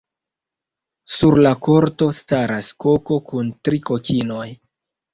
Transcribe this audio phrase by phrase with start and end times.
[1.17, 4.47] Sur la korto staras koko kun tri kokinoj.